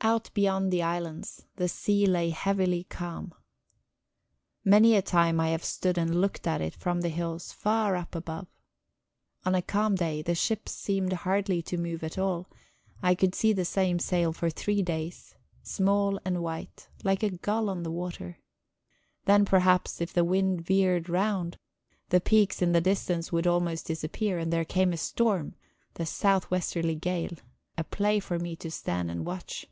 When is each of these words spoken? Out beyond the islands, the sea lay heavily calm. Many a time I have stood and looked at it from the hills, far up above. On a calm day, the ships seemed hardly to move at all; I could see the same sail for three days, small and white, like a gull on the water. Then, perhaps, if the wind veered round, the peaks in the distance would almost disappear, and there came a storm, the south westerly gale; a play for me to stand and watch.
Out 0.00 0.32
beyond 0.32 0.72
the 0.72 0.80
islands, 0.82 1.44
the 1.56 1.68
sea 1.68 2.06
lay 2.06 2.30
heavily 2.30 2.84
calm. 2.84 3.34
Many 4.64 4.94
a 4.94 5.02
time 5.02 5.38
I 5.40 5.48
have 5.48 5.64
stood 5.64 5.98
and 5.98 6.18
looked 6.20 6.46
at 6.46 6.60
it 6.62 6.72
from 6.74 7.00
the 7.02 7.08
hills, 7.10 7.50
far 7.52 7.94
up 7.96 8.14
above. 8.14 8.46
On 9.44 9.54
a 9.56 9.60
calm 9.60 9.96
day, 9.96 10.22
the 10.22 10.36
ships 10.36 10.70
seemed 10.72 11.12
hardly 11.12 11.60
to 11.62 11.76
move 11.76 12.02
at 12.04 12.16
all; 12.16 12.48
I 13.02 13.14
could 13.16 13.34
see 13.34 13.52
the 13.52 13.64
same 13.66 13.98
sail 13.98 14.32
for 14.32 14.48
three 14.50 14.80
days, 14.82 15.34
small 15.64 16.18
and 16.24 16.42
white, 16.44 16.88
like 17.04 17.22
a 17.24 17.30
gull 17.36 17.68
on 17.68 17.82
the 17.82 17.92
water. 17.92 18.38
Then, 19.26 19.44
perhaps, 19.44 20.00
if 20.00 20.12
the 20.14 20.24
wind 20.24 20.62
veered 20.64 21.08
round, 21.10 21.58
the 22.10 22.20
peaks 22.20 22.62
in 22.62 22.70
the 22.72 22.80
distance 22.80 23.30
would 23.32 23.48
almost 23.48 23.88
disappear, 23.88 24.38
and 24.38 24.50
there 24.52 24.64
came 24.64 24.92
a 24.92 24.96
storm, 24.96 25.54
the 25.94 26.06
south 26.06 26.50
westerly 26.52 26.94
gale; 26.94 27.36
a 27.76 27.82
play 27.84 28.20
for 28.20 28.38
me 28.38 28.54
to 28.56 28.70
stand 28.70 29.10
and 29.10 29.26
watch. 29.26 29.66